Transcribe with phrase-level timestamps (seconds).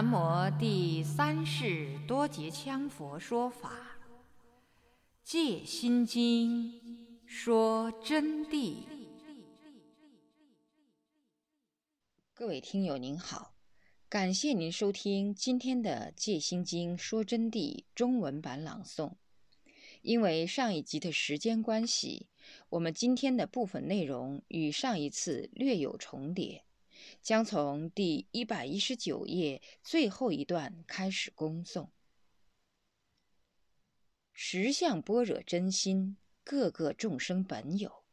[0.00, 3.98] 南无第三世多杰羌佛说法，
[5.24, 6.70] 《戒心经》
[7.26, 8.76] 说真谛。
[12.32, 13.56] 各位听友您好，
[14.08, 19.14] 感谢您收听今天的《戒心经》说真谛中文版朗诵。
[20.02, 22.28] 因为上一集的时间关系，
[22.68, 26.62] 我们今天的部分内容与上一次略有重叠。
[27.22, 31.88] 将从第一百一十九页最后一段开始恭诵。
[34.32, 38.04] 十相般若真心，各个众生本有，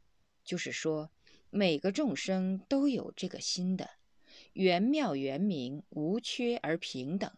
[0.43, 1.11] 就是说，
[1.51, 3.91] 每个众生都有这个心的，
[4.53, 7.31] 圆妙圆明，无缺而平等。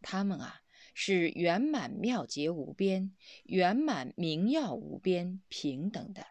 [0.00, 0.62] 他们啊，
[0.94, 6.26] 是圆满妙洁无边，圆满明耀无边，平等的。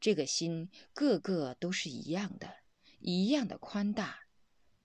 [0.00, 2.59] 这个心，个个都是一样的。
[3.00, 4.20] 一样的宽大，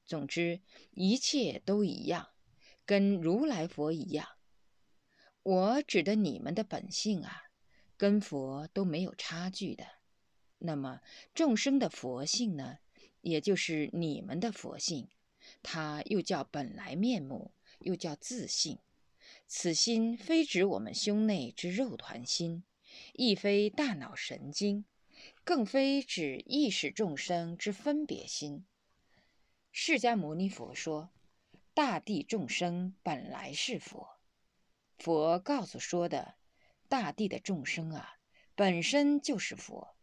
[0.05, 2.29] 总之一切都一样，
[2.85, 4.27] 跟如来佛一样。
[5.43, 7.43] 我指的你们的本性啊，
[7.97, 9.85] 跟佛都没有差距的。
[10.57, 11.01] 那么
[11.33, 12.79] 众生的佛性呢，
[13.21, 15.09] 也就是你们的佛性，
[15.61, 18.79] 它又叫本来面目，又叫自性。
[19.47, 22.63] 此心非指我们胸内之肉团心，
[23.13, 24.85] 亦非大脑神经。
[25.43, 28.65] 更非指意识众生之分别心。
[29.71, 31.11] 释迦牟尼佛说
[31.73, 34.19] ：“大地众生本来是佛。”
[34.97, 36.35] 佛告诉说的，
[36.87, 38.17] 大地的众生啊，
[38.55, 39.95] 本身就是佛，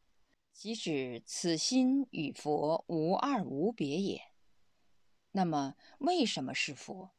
[0.52, 4.22] 即指此心与佛无二无别也。
[5.30, 7.12] 那么，为什么是佛？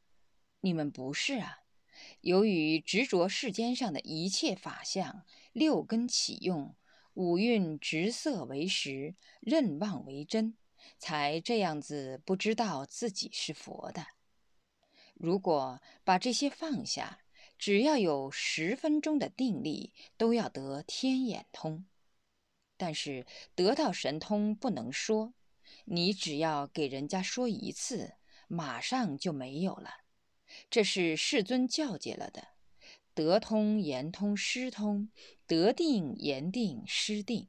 [0.59, 1.63] 你们不是啊？
[2.21, 6.75] 由于执着世间上的一切法相，六根起用。
[7.13, 10.57] 五蕴执色为实，任妄为真，
[10.97, 14.07] 才这样子不知道自己是佛的。
[15.13, 17.19] 如果把这些放下，
[17.57, 21.85] 只要有十分钟的定力，都要得天眼通。
[22.77, 25.35] 但是得到神通不能说，
[25.85, 28.15] 你只要给人家说一次，
[28.47, 29.91] 马上就没有了。
[30.69, 32.52] 这是世尊教诫了的。
[33.13, 35.09] 得通言通失通，
[35.45, 37.47] 得定言定失定，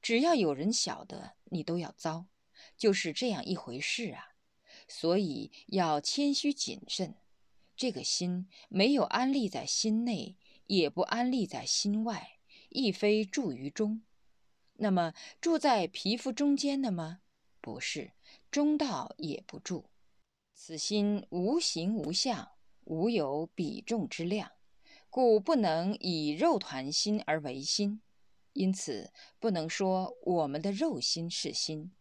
[0.00, 2.26] 只要有人晓得，你都要遭，
[2.76, 4.34] 就是这样一回事啊。
[4.86, 7.16] 所以要谦虚谨慎。
[7.76, 12.38] 这个心没有安立在心内，也不安立在心外，
[12.70, 14.02] 亦非住于中。
[14.80, 17.20] 那么住在皮肤中间的吗？
[17.60, 18.12] 不是，
[18.50, 19.90] 中道也不住。
[20.54, 22.52] 此心无形无相，
[22.84, 24.50] 无有比重之量。
[25.10, 28.02] 故不能以肉团心而为心，
[28.52, 31.92] 因此不能说我们的肉心是心。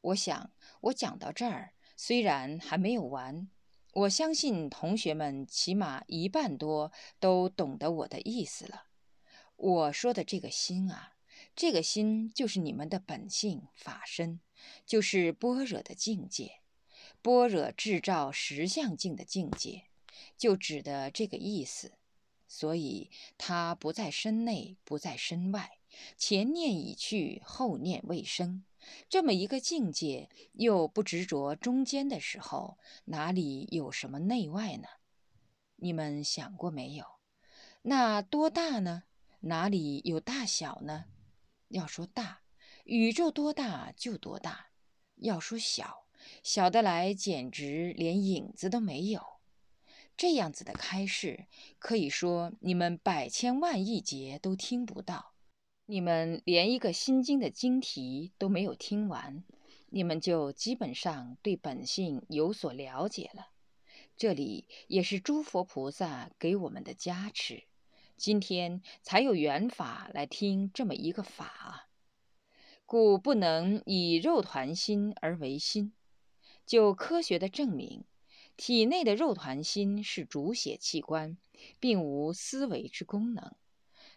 [0.00, 0.50] 我想，
[0.80, 3.50] 我讲到这儿，虽然还没有完，
[3.92, 8.86] 我相信同学们起码一半多都懂得我的意思了。
[9.56, 11.16] 我说的这个心啊，
[11.54, 14.40] 这个心就是你们的本性法身，
[14.86, 16.62] 就是般若的境界，
[17.20, 19.84] 般若智照实相境的境界，
[20.38, 21.92] 就指的这个意思。
[22.52, 25.78] 所以，它不在身内，不在身外，
[26.16, 28.64] 前念已去，后念未生，
[29.08, 34.88] 这么一个境界，又不执着中间的时候，哪里有什么内外呢？
[35.76, 37.06] 你们想过没有？
[37.82, 39.04] 那多大呢？
[39.42, 41.04] 哪里有大小呢？
[41.68, 42.40] 要说大，
[42.82, 44.72] 宇宙多大就多大；
[45.14, 46.04] 要说小，
[46.42, 49.39] 小的来简直连影子都没有。
[50.20, 51.46] 这样子的开示，
[51.78, 55.32] 可以说你们百千万亿劫都听不到，
[55.86, 59.42] 你们连一个心经的经题都没有听完，
[59.88, 63.46] 你们就基本上对本性有所了解了。
[64.14, 67.62] 这里也是诸佛菩萨给我们的加持，
[68.18, 71.88] 今天才有缘法来听这么一个法，
[72.84, 75.94] 故不能以肉团心而为心，
[76.66, 78.04] 就科学的证明。
[78.56, 81.38] 体内的肉团心是主血器官，
[81.78, 83.54] 并无思维之功能，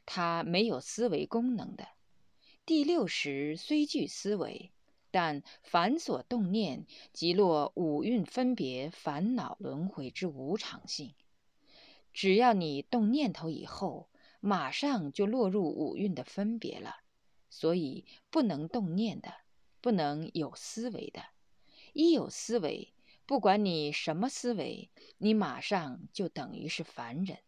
[0.06, 1.88] 它没有思维功能的。
[2.65, 4.71] 第六识虽具思维，
[5.12, 11.13] 但凡所动念，即落五蕴分别、烦恼轮回之无常性。
[12.12, 14.09] 只要你动念头以后，
[14.39, 16.97] 马上就落入五蕴的分别了。
[17.50, 19.31] 所以不能动念的，
[19.79, 21.24] 不能有思维的，
[21.94, 22.94] 一有思维。
[23.25, 27.40] 不管你什么思维，你马上就等于是凡人，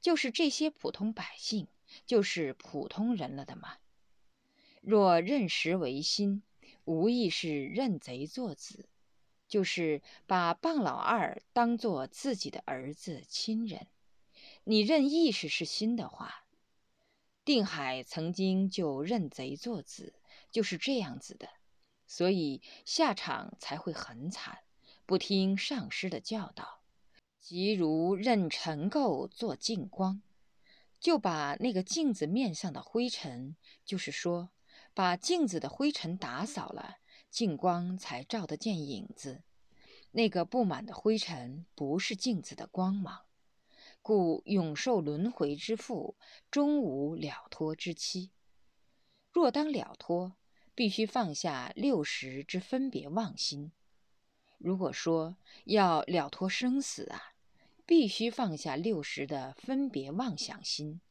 [0.00, 1.66] 就是这些普通百姓，
[2.04, 3.78] 就是普通人了的嘛。
[4.82, 6.42] 若认识为心，
[6.84, 8.86] 无疑是认贼作子，
[9.48, 13.86] 就是把棒老二当做自己的儿子亲人。
[14.64, 16.44] 你认意识是心的话，
[17.46, 20.14] 定海曾经就认贼作子，
[20.50, 21.48] 就是这样子的，
[22.06, 24.63] 所以下场才会很惨，
[25.06, 26.80] 不听上师的教导。
[27.40, 30.22] 即如任尘垢做净光，
[30.98, 33.54] 就把那个镜子面上的灰尘，
[33.84, 34.48] 就是说，
[34.94, 36.96] 把镜子的灰尘打扫了，
[37.28, 39.42] 净光才照得见影子。
[40.12, 43.26] 那个布满的灰尘不是镜子的光芒，
[44.00, 46.16] 故永受轮回之父，
[46.50, 48.30] 终无了脱之期。
[49.30, 50.36] 若当了脱，
[50.74, 53.72] 必须放下六十之分别妄心。
[54.64, 57.34] 如果说要了脱生死啊！
[57.84, 61.02] 必须放下六十的分别妄想心，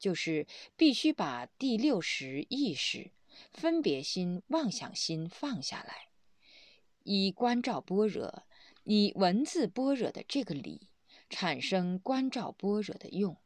[0.00, 3.12] 就是必须把第六识意识、
[3.52, 6.08] 分别心、妄想心放下来，
[7.04, 8.42] 以观照般若，
[8.82, 10.88] 以文字般若的这个理，
[11.30, 13.36] 产生观照般若的用，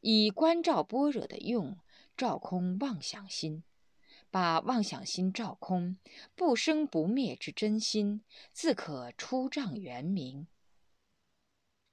[0.00, 1.76] 以观照般若的用，
[2.16, 3.64] 照空妄想心，
[4.30, 5.98] 把妄想心照空，
[6.34, 8.22] 不生不灭之真心，
[8.52, 10.46] 自可出障圆明。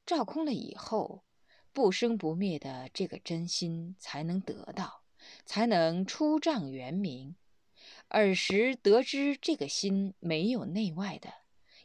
[0.06, 1.24] 照空了以后，
[1.72, 5.04] 不生不灭的这个真心才能得到，
[5.46, 7.36] 才能出障圆明。
[8.10, 11.34] 尔时得知这个心没有内外的，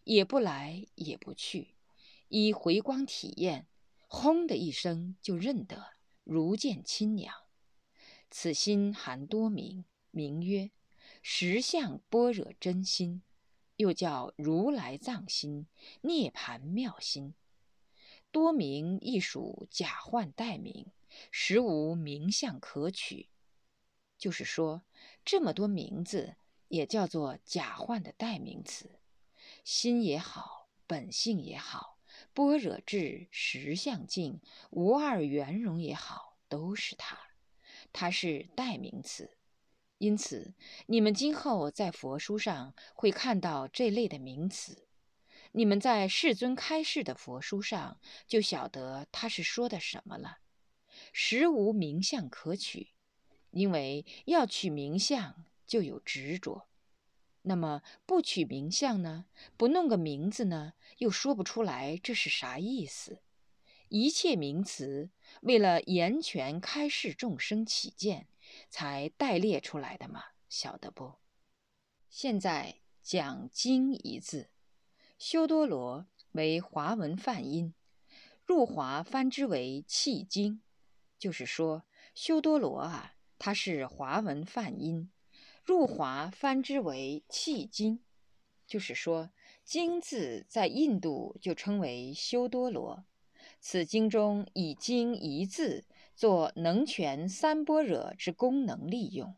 [0.05, 1.77] 也不来也不去，
[2.29, 3.67] 以回光体验，
[4.07, 5.95] 轰的一声就认得，
[6.25, 7.35] 如见亲娘。
[8.31, 10.71] 此心含多名，名曰
[11.23, 13.23] 实相般若真心，
[13.77, 15.67] 又叫如来藏心、
[16.03, 17.35] 涅盘妙心。
[18.31, 20.87] 多名亦属假幻代名，
[21.31, 23.29] 实无名相可取。
[24.19, 24.83] 就是说，
[25.25, 26.37] 这么多名字
[26.69, 29.01] 也叫做假幻的代名词。
[29.65, 31.99] 心也好，本性也好，
[32.33, 34.41] 般若智实相境
[34.71, 37.19] 无二圆融也好，都是它。
[37.93, 39.39] 它是代名词。
[40.01, 40.55] 因此，
[40.87, 44.87] 你们今后在佛书上会看到这类的名词。
[45.53, 50.39] 你们在世尊开示的佛书上就晓得他是说的什么了。
[51.13, 52.95] 实无名相可取，
[53.51, 56.67] 因为要取名相就有执着。
[57.43, 59.27] 那么不取名相呢？
[59.59, 60.73] 不弄个名字呢？
[60.97, 63.21] 又说不出来这是啥意思。
[63.91, 65.11] 一切名词
[65.43, 68.29] 为了严权开示众生起见，
[68.69, 71.15] 才代列出来的嘛，晓得不？
[72.09, 74.51] 现在讲经一字。
[75.19, 77.75] 修多罗为华文梵音，
[78.47, 80.63] 入华翻之为契经，
[81.19, 81.83] 就是说
[82.15, 85.11] 修多罗啊，它是华文梵音，
[85.65, 88.01] 入华翻之为契经，
[88.69, 89.31] 就是说
[89.65, 93.05] 经字在印度就称为修多罗。
[93.61, 95.85] 此经中以经一字
[96.17, 99.37] 作能全三般若之功能利用。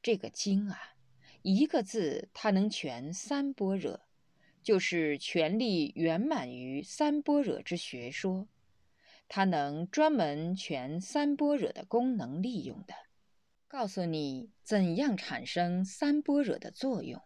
[0.00, 0.94] 这个经啊，
[1.42, 4.02] 一个字它能全三般若。
[4.62, 8.48] 就是权力圆满于三般若之学说，
[9.28, 12.94] 它能专门全三般若的功能利用的，
[13.68, 17.20] 告诉你怎样产生三般若的作用。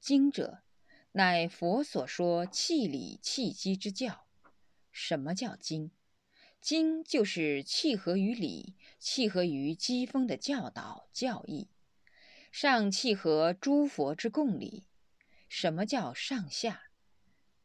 [0.00, 0.64] 经者，
[1.12, 4.26] 乃佛所说气理气机之教。
[4.92, 5.90] 什么叫经？
[6.60, 11.68] 经就是契合于理、契合于机锋的教导教义，
[12.52, 14.86] 上契合诸佛之共理。
[15.48, 16.84] 什么叫上下？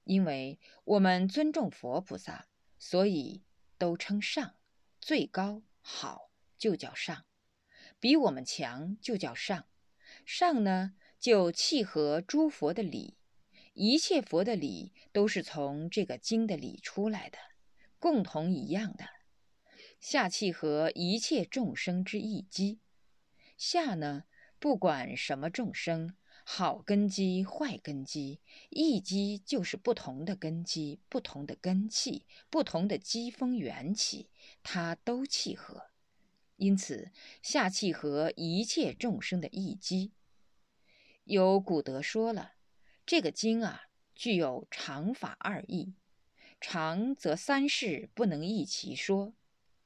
[0.03, 2.47] 因为我们尊重佛菩萨，
[2.79, 3.43] 所以
[3.77, 4.55] 都称上。
[4.99, 7.25] 最高好就叫上，
[7.99, 9.67] 比我们强就叫上。
[10.25, 13.15] 上呢，就契合诸佛的理，
[13.79, 17.37] 一切佛的理都是从这个经的理出来的，
[17.99, 19.05] 共同一样的。
[19.99, 22.79] 下契合一切众生之一机，
[23.55, 24.23] 下呢，
[24.57, 26.15] 不管什么众生。
[26.49, 34.29] 好根基、坏根基，一基就是不同的根基、不同的根气、不同的机风缘起，
[34.63, 35.91] 它都契合。
[36.55, 37.11] 因此，
[37.43, 40.13] 下契合一切众生的一基。
[41.25, 42.53] 有古德说了，
[43.07, 43.83] 这个经啊，
[44.15, 45.93] 具有常法二义。
[46.59, 49.33] 常则三世不能一齐说，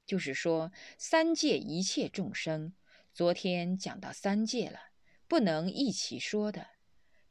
[0.07, 2.73] 就是说三界一切众生。
[3.13, 4.79] 昨天讲到三界了。
[5.27, 6.69] 不能一起说的，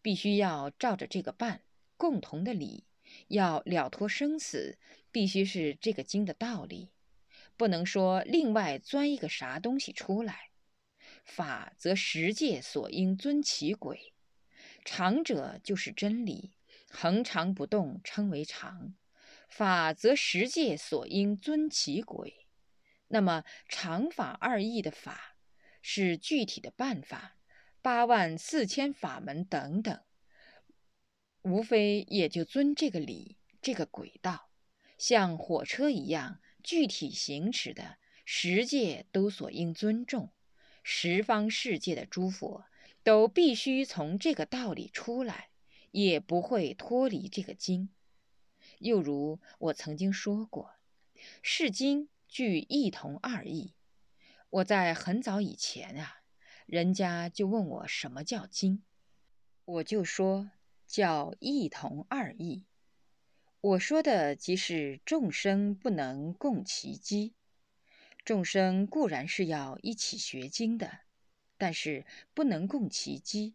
[0.01, 1.63] 必须要照着这个办。
[1.97, 2.85] 共同的理，
[3.27, 4.79] 要了脱生死，
[5.11, 6.93] 必须是这个经的道理，
[7.57, 10.51] 不能说另外钻一个啥东西出来。
[11.25, 14.10] 法则十界所应遵其轨，
[14.93, 16.51] 常者就是真理，
[16.91, 18.93] 恒常不动称为常。
[19.49, 22.49] 法则十界所应遵其轨。
[23.07, 25.37] 那么常法二义的法，
[25.81, 27.37] 是具体的办法，
[27.81, 30.03] 八万四千法门等等，
[31.43, 34.51] 无非也就遵这个理，这个轨道，
[34.99, 40.33] 像火车一样具体行驶的十界都所应尊重，
[40.83, 42.65] 十方世界的诸佛。
[43.03, 45.51] 都必须从这个道理出来，
[45.91, 47.89] 也不会脱离这个经。
[48.79, 50.75] 又如我曾经说过，
[51.43, 53.75] 是经具一同二义。
[54.51, 56.23] 我在很早以前啊，
[56.67, 58.83] 人家就问我什么叫经，
[59.65, 60.51] 我就说
[60.87, 62.65] 叫一同二义。
[63.61, 67.35] 我说的即是众生不能共其机，
[68.25, 71.01] 众生固然是要一起学经的。
[71.61, 73.55] 但是不能共其机，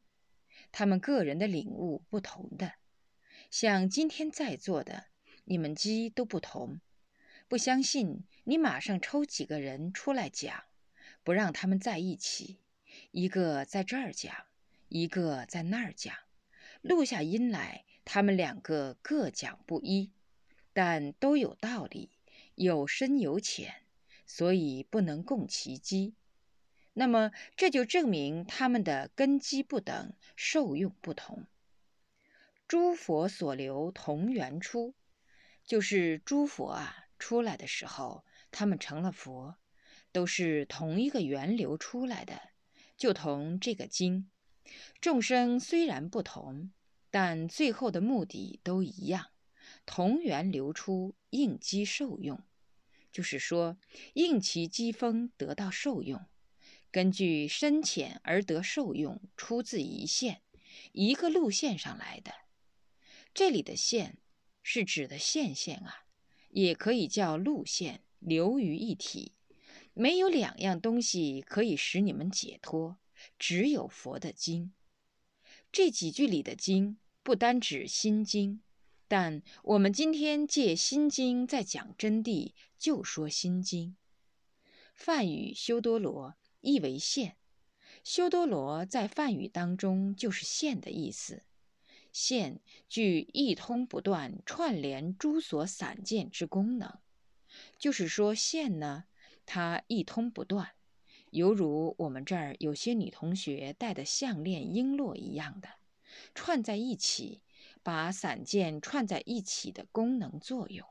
[0.71, 2.73] 他们个人的领悟不同的，
[3.49, 5.07] 像今天在座的，
[5.45, 6.79] 你们机都不同。
[7.47, 10.65] 不相信你马上抽几个人出来讲，
[11.23, 12.59] 不让他们在一起，
[13.09, 14.31] 一个在这儿讲，
[14.87, 16.15] 一个在那儿讲，
[16.81, 20.11] 录下音来，他们两个各讲不一，
[20.73, 22.11] 但都有道理，
[22.53, 23.73] 有深有浅，
[24.27, 26.13] 所以不能共其机。
[26.97, 31.45] 那么这就证明他们的根基不等，受用不同。
[32.69, 34.95] 诸佛所留同源出，
[35.65, 39.57] 就是诸佛啊出来的时候，他们成了佛，
[40.13, 42.41] 都是同一个源流出来的，
[42.95, 44.29] 就同这个经。
[45.01, 46.71] 众生虽然不同，
[47.11, 49.31] 但最后的目的都一样，
[49.85, 52.41] 同源流出，应机受用，
[53.11, 53.77] 就是说
[54.13, 56.25] 应其机锋得到受用。
[56.95, 60.41] 根据深浅而得受用，出自一线，
[60.93, 62.31] 一个路线上来的。
[63.33, 64.17] 这里的线
[64.63, 66.05] 是指的线线啊，
[66.51, 69.33] 也可以叫路线，流于一体。
[69.93, 72.97] 没有两样东西可以使你们解脱，
[73.37, 74.71] 只有佛的经。
[75.73, 78.61] 这几句里的经不单指心经，
[79.09, 83.97] 但我们今天借心经在讲真谛，就说心经。
[84.93, 86.35] 梵语修多罗。
[86.65, 87.37] 意为线，
[88.03, 91.43] 修多罗在梵语当中就是线的意思。
[92.11, 96.99] 线具一通不断、串联诸所散见之功能，
[97.77, 99.03] 就是说线呢，
[99.45, 100.71] 它一通不断，
[101.31, 105.69] 犹如我们这儿有些女同学戴的项链璎珞一样的，
[106.33, 107.41] 串在一起，
[107.83, 110.87] 把散件串在一起的功能作用。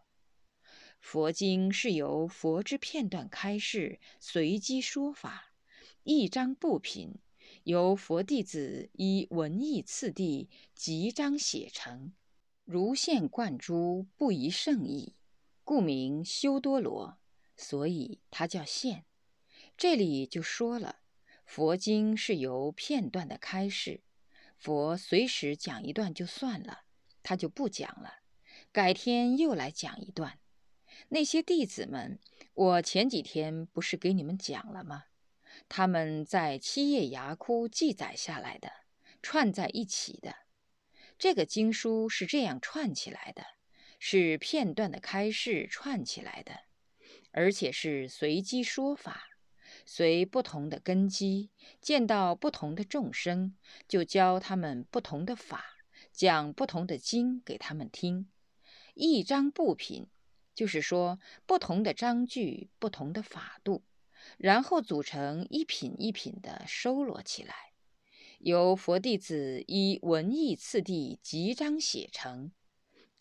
[1.00, 5.53] 佛经是由佛之片段开示，随机说法。
[6.06, 7.14] 一章布品，
[7.62, 12.12] 由佛弟子依文义次第集章写成，
[12.66, 15.14] 如线贯珠，不遗圣意，
[15.64, 17.16] 故名修多罗。
[17.56, 19.06] 所以它叫线。
[19.78, 20.96] 这里就说了，
[21.46, 24.02] 佛经是由片段的开示，
[24.58, 26.80] 佛随时讲一段就算了，
[27.22, 28.16] 他就不讲了，
[28.70, 30.38] 改天又来讲一段。
[31.08, 32.18] 那些弟子们，
[32.52, 35.04] 我前几天不是给你们讲了吗？
[35.68, 38.70] 他们在七叶崖窟记载下来的，
[39.22, 40.34] 串在一起的，
[41.18, 43.44] 这个经书是这样串起来的，
[43.98, 46.60] 是片段的开示串起来的，
[47.30, 49.24] 而且是随机说法，
[49.86, 53.56] 随不同的根基，见到不同的众生，
[53.88, 55.64] 就教他们不同的法，
[56.12, 58.28] 讲不同的经给他们听。
[58.94, 60.06] 一章不品，
[60.54, 63.82] 就是说不同的章句，不同的法度。
[64.38, 67.54] 然后组成一品一品的收罗起来，
[68.40, 72.52] 由佛弟子依文义次第集章写成，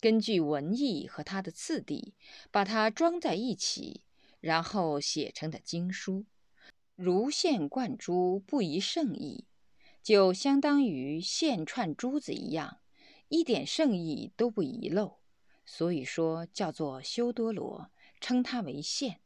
[0.00, 2.14] 根据文义和它的次第，
[2.50, 4.02] 把它装在一起，
[4.40, 6.26] 然后写成的经书，
[6.94, 9.46] 如线贯珠，不遗圣意，
[10.02, 12.80] 就相当于线串珠子一样，
[13.28, 15.20] 一点圣意都不遗漏，
[15.64, 17.90] 所以说叫做修多罗，
[18.20, 19.20] 称它为线。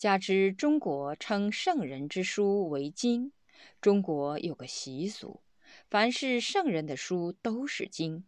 [0.00, 3.32] 加之中国称圣人之书为经，
[3.82, 5.42] 中国有个习俗，
[5.90, 8.24] 凡是圣人的书都是经，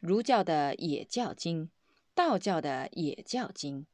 [0.00, 1.70] 儒教的也叫经，
[2.14, 3.86] 道教的也叫经。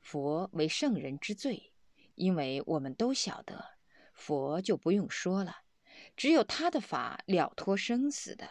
[0.00, 1.70] 佛为圣人之最，
[2.16, 3.64] 因为我们都晓得，
[4.12, 5.58] 佛就不用说了，
[6.16, 8.50] 只有他的法了脱生死的，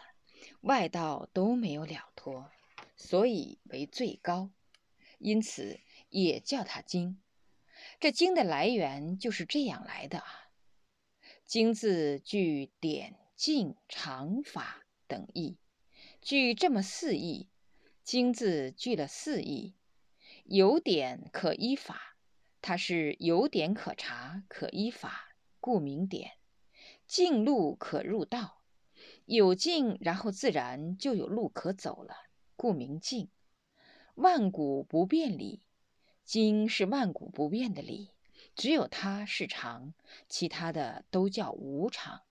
[0.61, 2.49] 外道都没有了脱，
[2.95, 4.51] 所以为最高，
[5.19, 7.19] 因此也叫他经。
[8.01, 10.25] 这经的来源就是这样来的啊。
[11.45, 15.59] 经字具点、静、常、法等义，
[16.19, 17.47] 具这么四义。
[18.03, 19.75] 经字具了四义，
[20.45, 22.17] 有典可依法，
[22.59, 26.31] 它是有典可查，可依法，故名典。
[27.05, 28.63] 径路可入道，
[29.25, 32.15] 有径，然后自然就有路可走了，
[32.55, 33.29] 故名径。
[34.15, 35.61] 万古不变理，
[36.31, 38.11] 经是万古不变的理，
[38.55, 39.93] 只有它是常，
[40.29, 42.21] 其他的都叫无常。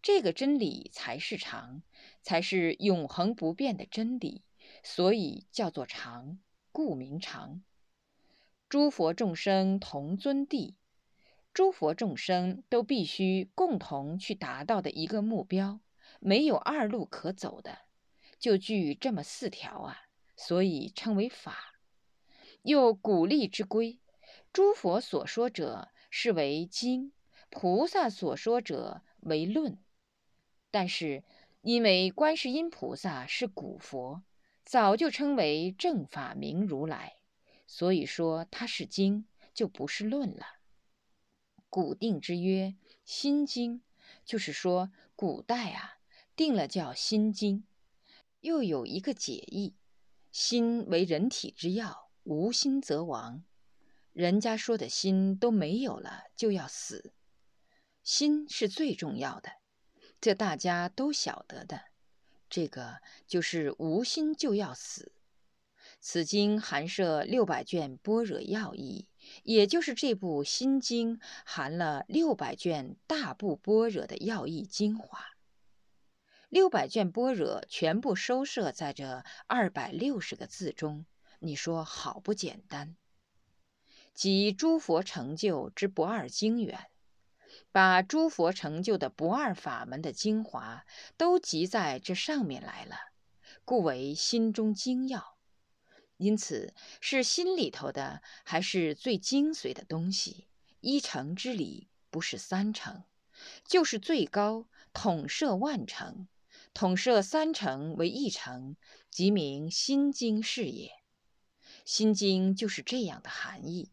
[0.00, 1.82] 这个真理才是常，
[2.22, 4.44] 才是永恒不变的真理。
[4.84, 6.38] 所以叫做常，
[6.70, 7.60] 故名常。
[8.68, 10.76] 诸佛众生同尊地，
[11.52, 15.80] 诸佛众生都必须共同去达到的一个目标，
[16.20, 17.80] 没有二路可走的，
[18.38, 20.02] 就具这么四条啊，
[20.36, 21.77] 所以称为法。
[22.68, 23.98] 又鼓励之规，
[24.52, 27.12] 诸佛所说者是为经，
[27.48, 29.78] 菩萨所说者为论。
[30.70, 31.24] 但是
[31.62, 34.22] 因为观世音菩萨是古佛。
[34.64, 37.16] 早就称为正法明如来，
[37.66, 40.44] 所以说它是经，就不是论了。
[41.70, 43.80] 古定之曰心经，
[44.26, 46.00] 就是说古代啊
[46.36, 47.64] 定了叫心经。
[48.40, 49.74] 又有一个解义：
[50.30, 53.42] 心为人体之要，无心则亡。
[54.12, 57.14] 人家说的心都没有了，就要死。
[58.02, 59.52] 心是最重要的，
[60.20, 61.84] 这大家都晓得的。
[62.50, 65.12] 这个就是无心就要死。
[66.00, 69.08] 此经含摄六百卷般若要义，
[69.42, 75.18] 也就是这部心经含了六百卷大部般若的要义精华。
[76.50, 81.06] 六百卷般若全部收摄在这二百六十个字中，
[81.40, 82.96] 你说好不简单？
[84.12, 86.90] 集诸佛成就之不二经源。
[87.70, 90.84] 把诸佛成就的不二法门的精华
[91.16, 92.96] 都集在这上面来了，
[93.64, 95.38] 故为心中精要。
[96.16, 100.48] 因此是心里头的，还是最精髓的东西。
[100.80, 103.04] 一成之理不是三成，
[103.64, 106.26] 就是最高统摄万成，
[106.74, 108.76] 统摄三成为一成，
[109.10, 110.97] 即名心经是也。
[111.88, 113.88] 心经就是这样的含义。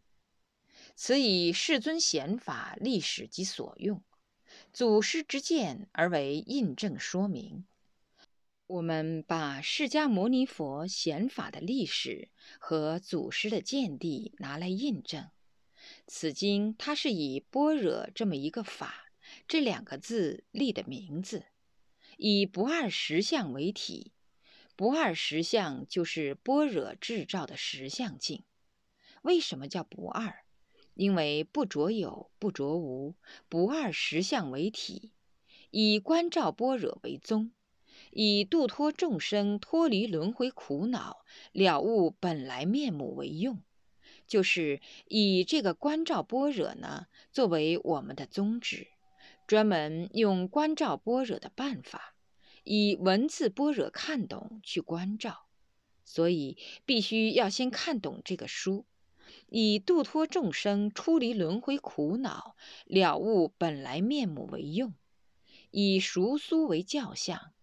[0.97, 4.03] 此以世尊显法历史及所用，
[4.73, 7.65] 祖师之见而为印证说明。
[8.67, 12.27] 我们把释迦牟尼佛显法的历史
[12.60, 15.29] 和祖师的见地拿来印证。
[16.05, 19.05] 此经它是以般若这么一个法
[19.47, 21.45] 这两个字立的名字，
[22.17, 24.12] 以不二实相为体。
[24.76, 28.44] 不二实相就是般若智照的实相境。
[29.22, 30.44] 为什么叫不二？
[30.94, 33.16] 因为不着有，不着无，
[33.50, 35.12] 不二实相为体，
[35.70, 37.52] 以观照般若为宗，
[38.12, 43.62] 以度脱众生脱离轮回苦恼、了悟本来面目为用，
[44.26, 48.88] 就是以这个观照般若呢作为我们的宗旨，
[49.48, 52.14] 专门用观照般若的办法，
[52.65, 55.45] 以文字般若看懂去关照，
[56.04, 58.86] 所以必须要先看懂这个书。
[59.47, 64.93] 以度脱众生出离轮回苦恼、了悟本来面目为用，
[65.71, 67.54] 以熟苏为教相，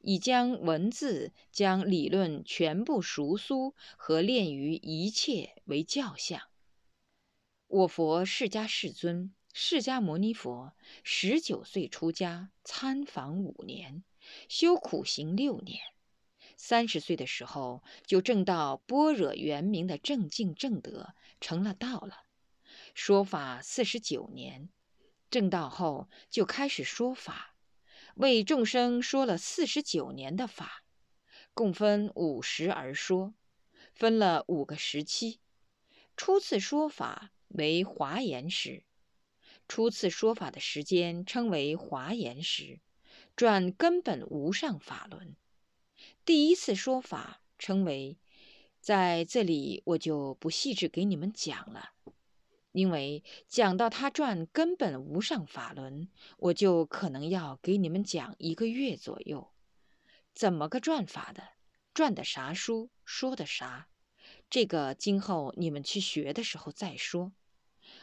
[0.00, 6.40] 以将文字、将理论全部熟苏和练于一切为教相。
[7.66, 10.72] 我佛释迦世尊，释迦牟尼佛，
[11.02, 14.04] 十九岁出家，参访五年，
[14.48, 15.80] 修苦行六年。
[16.56, 22.26] 三十岁的时候，就证到般若圆明的正境正德，成了道了。
[22.94, 24.68] 说法四十九年，
[25.30, 27.56] 正道后就开始说法，
[28.14, 30.84] 为众生说了四十九年的法，
[31.54, 33.34] 共分五时而说，
[33.94, 35.40] 分了五个时期。
[36.16, 38.84] 初次说法为华严时，
[39.66, 42.80] 初次说法的时间称为华严时，
[43.34, 45.34] 转根本无上法轮。
[46.24, 48.18] 第一次说法称为，
[48.80, 51.92] 在这里我就不细致给你们讲了，
[52.72, 59.52] 因为讲到他转根本无上法轮，我就可能要给你们讲一个月左右。
[60.34, 61.50] 怎么个转法的？
[61.94, 62.90] 转的啥书？
[63.04, 63.88] 说的啥？
[64.48, 67.32] 这个今后你们去学的时候再说。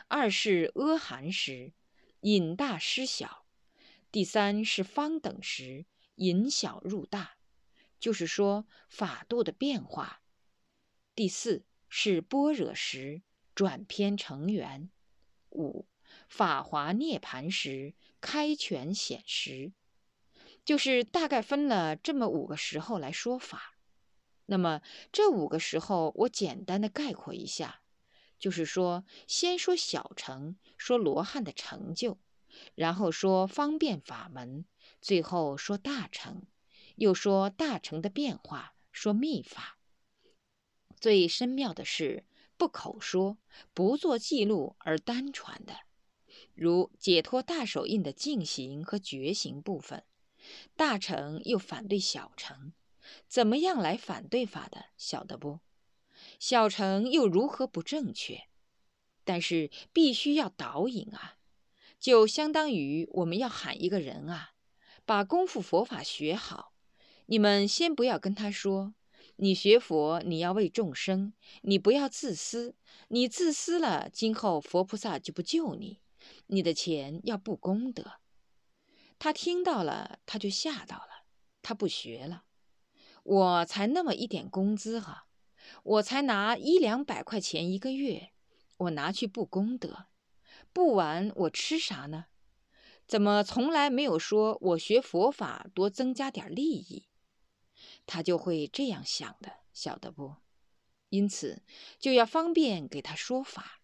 [0.08, 1.74] 二是阿含时，
[2.22, 3.39] 引大失小；
[4.12, 7.38] 第三是方等时，引小入大。
[8.00, 10.22] 就是说法度的变化。
[11.14, 14.90] 第四是般若时转偏成圆。
[15.50, 15.88] 五
[16.30, 19.74] 法华涅盘时开权显实。
[20.64, 23.76] 就是大概分了这么五个时候来说法。
[24.46, 27.82] 那么这五个时候，我简单的概括一下，
[28.38, 32.18] 就是说，先说小乘，说罗汉的成就，
[32.76, 34.66] 然后说方便法门，
[35.02, 36.44] 最后说大乘，
[36.96, 39.78] 又说大乘的变化，说密法。
[41.00, 42.26] 最深妙的是
[42.58, 43.38] 不口说，
[43.74, 45.74] 不做记录而单传的，
[46.54, 50.04] 如解脱大手印的进行和觉行部分，
[50.76, 52.74] 大乘又反对小乘。
[53.28, 55.62] 怎么样来反对法的，晓得不？
[56.38, 58.44] 小乘又如何不正确？
[59.24, 61.39] 但是必须要导引啊，
[62.00, 64.52] 就相当于我们要喊一个人啊，
[65.06, 66.74] 把功夫佛法学好。
[67.26, 68.96] 你们先不要跟他说，
[69.36, 72.76] 你学佛你要为众生，你不要自私，
[73.10, 76.00] 你自私了，今后佛菩萨就不救你，
[76.48, 78.14] 你的钱要布功德。
[79.20, 81.26] 他听到了，他就吓到了，
[81.62, 82.46] 他不学了。
[83.24, 85.28] 我才那么一点工资哈，
[85.84, 88.32] 我才拿一两百块钱一个月，
[88.78, 90.06] 我拿去布功德，
[90.72, 92.26] 不完我吃啥呢？
[93.08, 97.08] 怎么从来没有说我学佛法多增加点利益？
[98.06, 100.36] 他就会这样想的，晓得不？
[101.10, 101.64] 因此
[101.98, 103.82] 就要方便给他说法，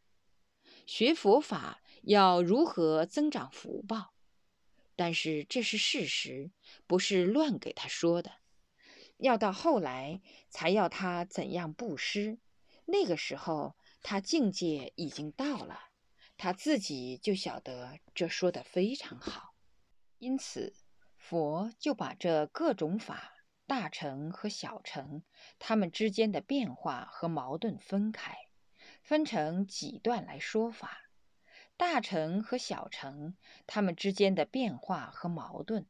[0.86, 4.14] 学佛法要如何增长福报？
[4.96, 6.52] 但是这是事实，
[6.86, 8.32] 不是乱给他说的。
[9.18, 12.38] 要到后来才要他怎样布施，
[12.86, 15.80] 那个时候他境界已经到了，
[16.38, 19.54] 他自己就晓得这说的非常好。
[20.18, 20.74] 因此，
[21.18, 23.34] 佛就把这各种法，
[23.66, 25.24] 大乘和小乘，
[25.60, 28.36] 他们之间的变化和矛盾分开，
[29.02, 31.02] 分成几段来说法。
[31.78, 33.36] 大乘和小乘，
[33.68, 35.86] 他们之间的变化和矛盾，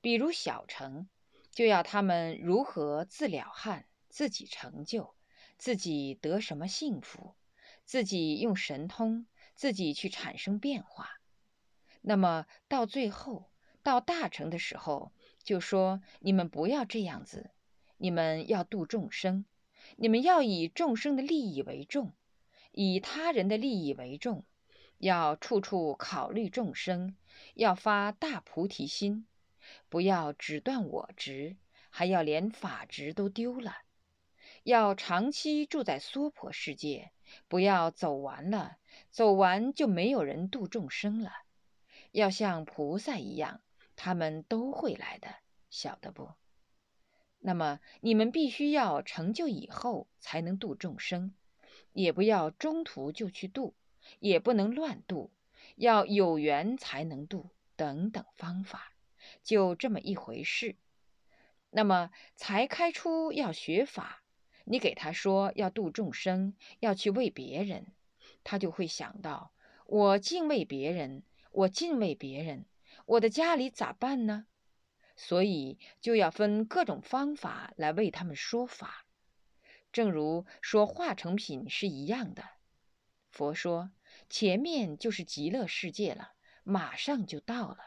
[0.00, 1.08] 比如小乘。
[1.50, 5.14] 就要他们如何自了汉，自己成就，
[5.56, 7.36] 自己得什么幸福，
[7.84, 11.20] 自己用神通，自己去产生变化。
[12.02, 13.50] 那么到最后
[13.82, 15.12] 到大成的时候，
[15.42, 17.50] 就说你们不要这样子，
[17.96, 19.44] 你们要度众生，
[19.96, 22.12] 你们要以众生的利益为重，
[22.72, 24.44] 以他人的利益为重，
[24.98, 27.16] 要处处考虑众生，
[27.54, 29.26] 要发大菩提心。
[29.88, 31.56] 不要只断我执，
[31.88, 33.74] 还要连法执都丢了。
[34.62, 37.12] 要长期住在娑婆世界，
[37.48, 38.76] 不要走完了，
[39.10, 41.32] 走完就没有人度众生了。
[42.12, 43.60] 要像菩萨一样，
[43.96, 45.28] 他们都会来的，
[45.70, 46.30] 晓得不？
[47.38, 51.34] 那么你们必须要成就以后才能度众生，
[51.92, 53.74] 也不要中途就去度，
[54.18, 55.30] 也不能乱度，
[55.76, 58.92] 要有缘才能度，等等方法。
[59.42, 60.76] 就这么一回事，
[61.70, 64.22] 那么才开出要学法，
[64.64, 67.86] 你给他说要度众生，要去为别人，
[68.42, 69.52] 他就会想到
[69.86, 72.64] 我敬畏别人，我敬畏别人，
[73.06, 74.46] 我的家里咋办呢？
[75.16, 79.06] 所以就要分各种方法来为他们说法，
[79.92, 82.42] 正如说化成品是一样的。
[83.30, 83.90] 佛说
[84.28, 86.32] 前面就是极乐世界了，
[86.64, 87.78] 马上就到了。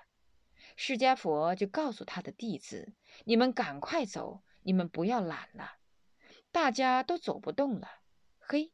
[0.75, 2.93] 释迦佛就告诉他的弟子
[3.25, 5.77] ：“你们赶快走，你们不要懒了。
[6.57, 7.87] 大家都走不动了。
[8.39, 8.71] 嘿，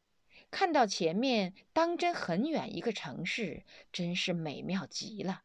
[0.49, 5.43] 看到前面当真很远一个城市，真是美妙极了。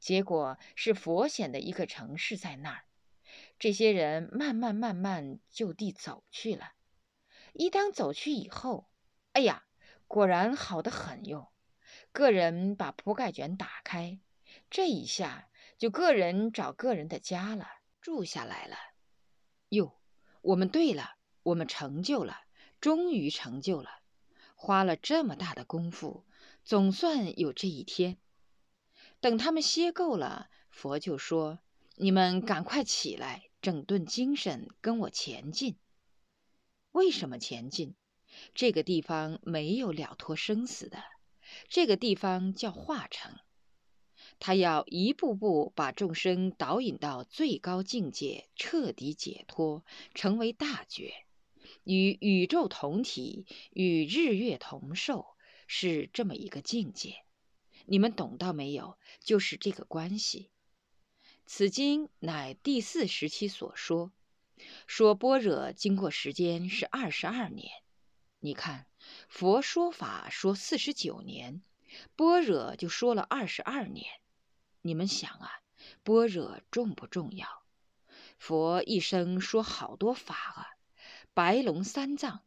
[0.00, 2.82] 结果是佛显的一个城市在那儿。
[3.60, 6.72] 这些人慢慢慢慢就地走去了。
[7.52, 8.88] 一当走去以后，
[9.30, 9.64] 哎呀，
[10.08, 11.52] 果然好的很哟。
[12.10, 14.18] 个人把铺盖卷打开，
[14.68, 15.48] 这一下。”
[15.78, 17.68] 就个人找个人的家了，
[18.00, 18.76] 住下来了。
[19.68, 20.00] 哟，
[20.40, 22.40] 我们对了，我们成就了，
[22.80, 23.90] 终于成就了。
[24.54, 26.24] 花了这么大的功夫，
[26.64, 28.18] 总算有这一天。
[29.20, 31.58] 等他们歇够了，佛就说
[31.96, 35.76] ：“你们赶快起来，整顿精神，跟我前进。
[36.92, 37.94] 为什么前进？
[38.54, 41.02] 这个地方没有了脱生死的，
[41.68, 43.38] 这个地方叫化城。”
[44.38, 51.12] 他要一步步把众生导引到最高境界，彻底解脱，成为大觉，
[51.84, 55.26] 与宇宙同体，与日月同寿，
[55.66, 57.24] 是这么一个境界。
[57.86, 58.96] 你们懂到没有？
[59.20, 60.50] 就是这个关系。
[61.44, 64.12] 此经乃第四时期所说，
[64.86, 67.70] 说般若经过时间是二十二年。
[68.38, 68.86] 你看，
[69.28, 71.62] 佛说法说四十九年，
[72.16, 74.06] 般若就说了二十二年。
[74.80, 75.50] 你们想啊，
[76.04, 77.48] 般若重不重要？
[78.38, 80.66] 佛一生说好多法啊，
[81.34, 82.42] 白龙三藏，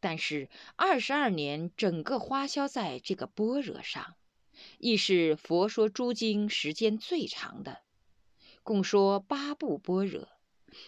[0.00, 4.14] 但是二十二年整个花销在这个般若上，
[4.78, 7.82] 亦是佛说诸经时间最长的，
[8.62, 10.28] 共说八部般若。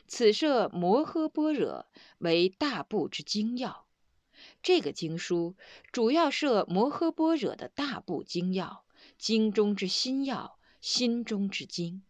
[0.09, 1.87] 此设摩诃般若
[2.19, 3.87] 为大部之精要，
[4.63, 5.55] 这个经书
[5.93, 8.85] 主要设摩诃般若的大部精要，
[9.19, 12.03] 经中之心要，心中之经。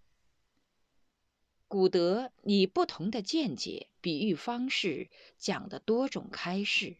[1.68, 6.96] 古德以不同的见解、比喻方式讲的多种开示。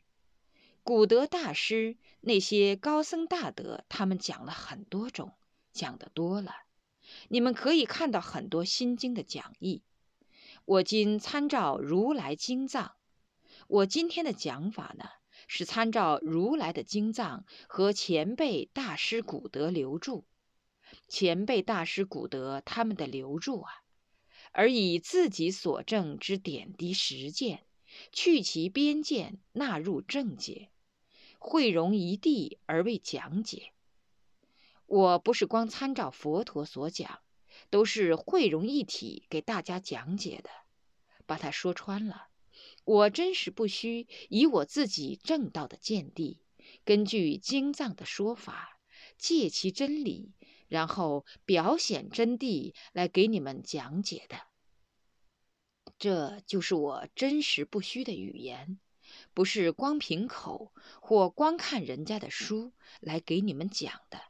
[0.83, 5.35] 古德大师那些高僧大德，他们讲了很多种，
[5.73, 6.53] 讲的多了。
[7.29, 9.85] 你们可以看到很多心经的讲义。
[10.65, 12.97] 我今参照如来经藏，
[13.69, 15.05] 我今天的讲法呢，
[15.47, 20.25] 是参照如来的经藏和前辈大师古德留著，
[21.07, 23.85] 前辈大师古德他们的留著啊。
[24.59, 27.67] 而以自己所证之点滴实践，
[28.11, 30.71] 去其边见，纳入正解，
[31.39, 33.75] 汇融一地而为讲解。
[34.87, 37.21] 我不是光参照佛陀所讲，
[37.69, 40.49] 都是汇融一体给大家讲解的。
[41.27, 42.29] 把它说穿了，
[42.85, 46.41] 我真实不虚，以我自己正道的见地，
[46.83, 48.76] 根据经藏的说法，
[49.19, 50.33] 借其真理。
[50.69, 54.37] 然后表显真谛来给你们讲解的，
[55.97, 58.81] 这就是我真实不虚的语言，
[59.33, 64.21] 不是光凭口或光看人家的书来给你们讲的，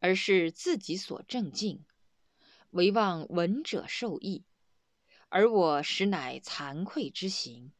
[0.00, 1.86] 而是自己所正境，
[2.72, 4.44] 唯望闻者受益。
[5.30, 7.72] 而我实乃惭愧之行，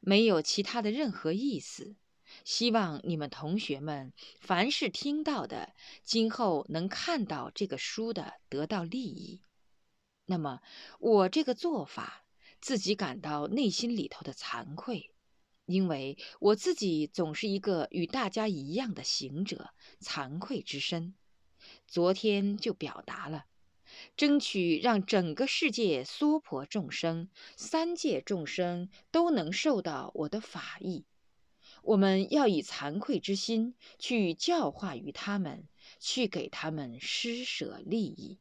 [0.00, 1.96] 没有其他的任何意思。
[2.44, 9.40] 希望你们同学们，凡是听到的，今后能看到这个书的，得到利益。
[10.26, 10.60] 那么
[10.98, 12.24] 我这个做法，
[12.60, 15.10] 自己感到内心里头的惭愧，
[15.66, 21.14] 因为我自己总是一个与大家一样的行者，惭愧之身。
[21.86, 23.44] 昨天就表达了，
[24.16, 31.04] 争取让整个世界娑婆众生、三界众生都能受到我的法益。
[31.82, 35.64] 我们要以惭愧之心去教化于他们，
[35.98, 38.38] 去给他们施舍利益。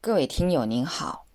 [0.00, 1.26] 各位听友您好，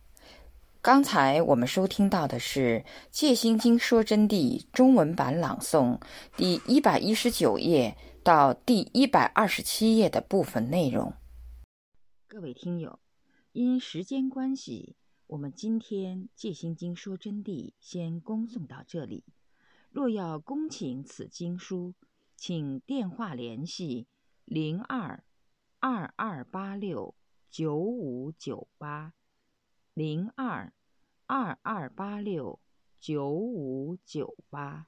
[0.81, 5.99] 刚才我们收听到的是《戒心经说真谛》中文版朗诵
[6.35, 11.13] 第一百一十九页到第一百二十七页的部分内容。
[12.27, 12.99] 各位听友，
[13.51, 14.95] 因时间关系。
[15.29, 19.23] 我们今天《戒心经说真谛》先恭送到这里。
[19.91, 21.93] 若要恭请此经书，
[22.35, 24.07] 请电话联系
[24.43, 25.23] 零二
[25.79, 27.13] 二二八六
[27.47, 29.13] 九五九八
[29.93, 30.73] 零二
[31.27, 32.59] 二二八六
[32.99, 34.87] 九五九八。